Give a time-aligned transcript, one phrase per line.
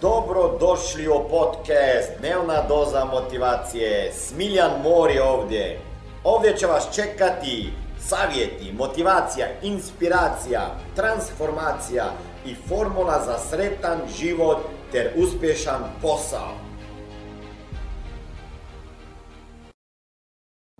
[0.00, 4.12] Dobro došli u podcast Dnevna doza motivacije.
[4.12, 5.80] Smiljan Mor je ovdje.
[6.24, 10.60] Ovdje će vas čekati savjeti, motivacija, inspiracija,
[10.96, 12.04] transformacija
[12.46, 14.58] i formula za sretan život
[14.92, 16.54] ter uspješan posao.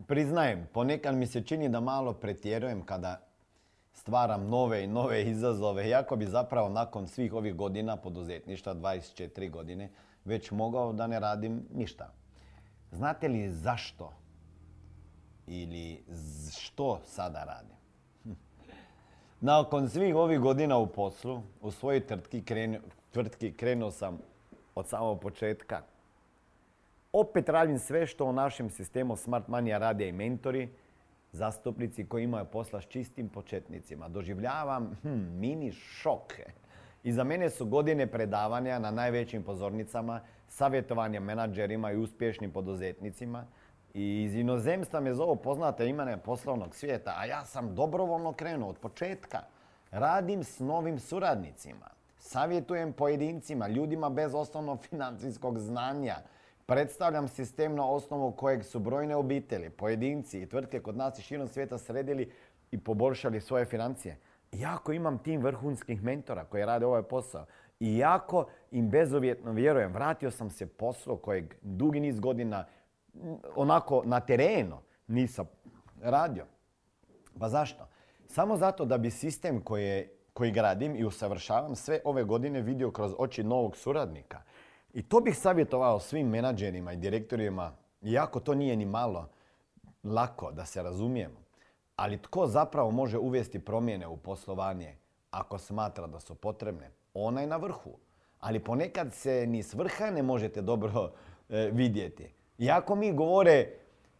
[0.06, 3.27] Priznajem, ponekad mi se čini da malo pretjerujem kada
[3.98, 9.90] stvaram nove i nove izazove, iako bi zapravo nakon svih ovih godina poduzetništva, 24 godine,
[10.24, 12.12] već mogao da ne radim ništa.
[12.92, 14.12] Znate li zašto
[15.46, 16.04] ili
[16.58, 17.76] što sada radim?
[19.50, 22.42] Nakon svih ovih godina u poslu, u svojoj tvrtki,
[23.10, 24.18] tvrtki krenuo sam
[24.74, 25.82] od samog početka.
[27.12, 30.68] Opet radim sve što u našem sistemu Smart Mania rade i mentori,
[31.32, 34.08] zastupnici koji imaju posla s čistim početnicima.
[34.08, 36.34] Doživljavam hm, mini šok.
[37.04, 43.46] Za mene su godine predavanja na najvećim pozornicama, savjetovanja menadžerima i uspješnim poduzetnicima.
[43.94, 48.78] I iz inozemstva me zovu poznate imene poslovnog svijeta, a ja sam dobrovoljno krenuo od
[48.78, 49.38] početka.
[49.90, 51.86] Radim s novim suradnicima.
[52.18, 56.16] Savjetujem pojedincima, ljudima bez osnovnog financijskog znanja,
[56.68, 61.48] Predstavljam sistem na osnovu kojeg su brojne obitelji, pojedinci i tvrtke kod nas i širom
[61.48, 62.32] svijeta sredili
[62.70, 64.18] i poboljšali svoje financije.
[64.52, 67.46] Iako imam tim vrhunskih mentora koji rade ovaj posao,
[67.80, 72.64] iako im bezuvjetno vjerujem, vratio sam se poslu kojeg dugi niz godina
[73.56, 75.48] onako na terenu nisam
[76.02, 76.44] radio.
[77.38, 77.88] Pa zašto?
[78.26, 79.60] Samo zato da bi sistem
[80.32, 84.42] koji gradim i usavršavam sve ove godine vidio kroz oči novog suradnika.
[84.92, 87.72] I to bih savjetovao svim menadžerima i direktorima,
[88.02, 89.28] iako to nije ni malo
[90.04, 91.40] lako da se razumijemo.
[91.96, 94.96] Ali tko zapravo može uvesti promjene u poslovanje
[95.30, 96.90] ako smatra da su potrebne?
[97.14, 97.90] Ona je na vrhu.
[98.40, 101.12] Ali ponekad se ni s vrha ne možete dobro
[101.48, 102.34] e, vidjeti.
[102.58, 103.70] Iako mi govore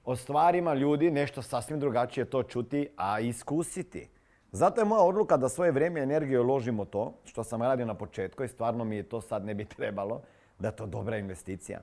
[0.04, 4.08] o stvarima ljudi, nešto sasvim drugačije to čuti, a iskusiti.
[4.52, 7.94] Zato je moja odluka da svoje vrijeme i energiju uložimo to što sam radio na
[7.94, 10.22] početku i stvarno mi je to sad ne bi trebalo
[10.58, 11.80] da je to dobra investicija.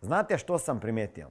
[0.00, 1.30] Znate što sam primijetio?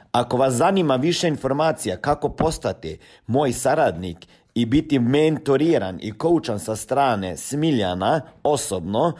[0.11, 6.75] Ako vas zanima više informacija kako postati moj saradnik i biti mentoriran i koučan sa
[6.75, 9.13] strane Smiljana osobno,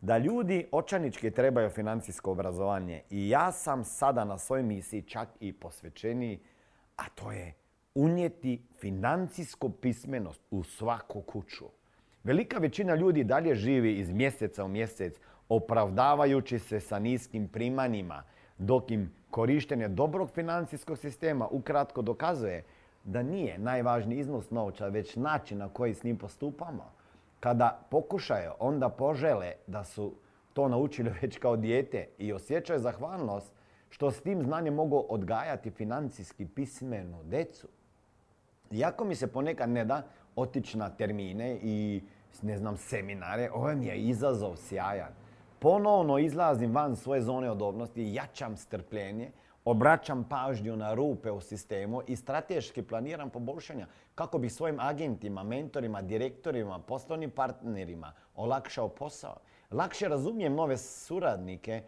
[0.00, 5.52] Da ljudi očanički trebaju financijsko obrazovanje i ja sam sada na svojoj misiji čak i
[5.52, 6.38] posvećeniji,
[6.96, 7.54] a to je
[7.98, 11.64] unijeti financijsku pismenost u svaku kuću.
[12.24, 18.22] Velika većina ljudi dalje živi iz mjeseca u mjesec opravdavajući se sa niskim primanjima,
[18.58, 22.64] dok im korištenje dobrog financijskog sistema ukratko dokazuje
[23.04, 26.92] da nije najvažniji iznos novca, već način na koji s njim postupamo.
[27.40, 30.14] Kada pokušaju, onda požele da su
[30.52, 33.52] to naučili već kao dijete i osjećaju zahvalnost
[33.90, 37.68] što s tim znanjem mogu odgajati financijski pismenu decu.
[38.70, 40.02] Iako mi se ponekad ne da
[40.36, 42.02] otići na termine i
[42.42, 45.12] ne znam, seminare, ovo mi je izazov sjajan.
[45.58, 49.30] Ponovno izlazim van svoje zone odobnosti, jačam strpljenje,
[49.64, 56.02] obraćam pažnju na rupe u sistemu i strateški planiram poboljšanja kako bi svojim agentima, mentorima,
[56.02, 59.36] direktorima, poslovnim partnerima olakšao posao.
[59.70, 61.82] Lakše razumijem nove suradnike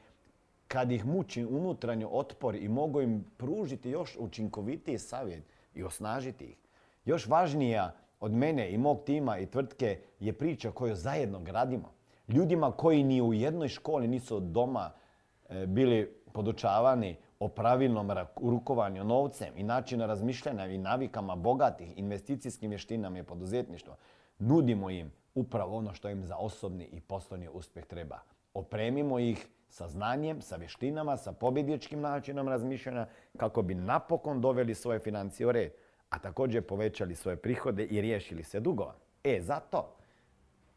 [0.69, 5.45] kad ih muči unutranju otpor i mogu im pružiti još učinkovitiji savjet
[5.75, 6.57] i osnažiti ih.
[7.05, 11.93] Još važnija od mene i mog tima i tvrtke je priča koju zajedno gradimo.
[12.29, 14.91] Ljudima koji ni u jednoj školi nisu doma
[15.49, 23.19] e, bili podučavani o pravilnom rukovanju novcem i načinu razmišljanja i navikama bogatih investicijskim vještinama
[23.19, 23.97] i poduzetništva,
[24.39, 28.19] nudimo im upravo ono što im za osobni i poslovni uspjeh treba.
[28.55, 33.07] Opremimo ih sa znanjem, sa vještinama, sa pobjedničkim načinom razmišljanja
[33.37, 35.73] kako bi napokon doveli svoje financije u red
[36.11, 38.95] a također povećali svoje prihode i riješili se dugova.
[39.25, 39.97] E, zato,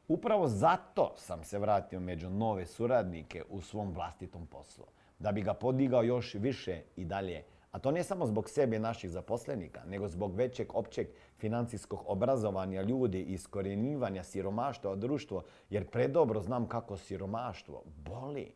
[0.08, 4.86] upravo zato sam se vratio među nove suradnike u svom vlastitom poslu.
[5.20, 7.44] da bi ga podigao još više i dalje.
[7.72, 11.08] A to ne samo zbog sebe naših zaposlenika, nego zbog većeg općeg
[11.38, 18.52] financijskog obrazovanja ljudi i iskorjenjivanja siromaštva od društvo, jer predobro znam kako siromaštvo boli.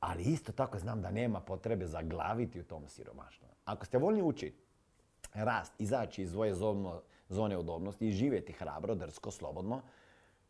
[0.00, 3.48] Ali isto tako znam da nema potrebe zaglaviti u tom siromaštvu.
[3.64, 4.61] Ako ste voljni učiti,
[5.34, 6.54] rast, izaći iz svoje
[7.28, 9.80] zone udobnosti i živjeti hrabro, drsko, slobodno,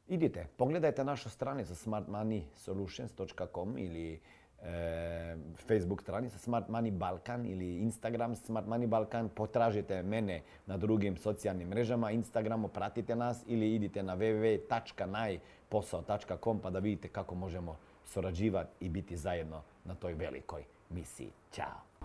[0.08, 4.20] idite, pogledajte našu stranicu smartmoneysolutions.com ili
[4.62, 5.37] e,
[5.69, 9.29] Facebook stranica Smart Money Balkan ili Instagram Smart Money Balkan.
[9.29, 16.78] Potražite mene na drugim socijalnim mrežama, Instagramu, pratite nas ili idite na www.najposao.com pa da
[16.78, 21.31] vidite kako možemo surađivati i biti zajedno na toj velikoj misiji.
[21.52, 21.91] Ćao!